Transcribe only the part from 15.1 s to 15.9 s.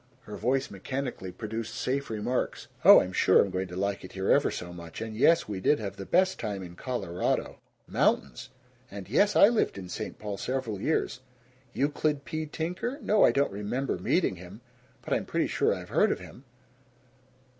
I'm pretty sure I've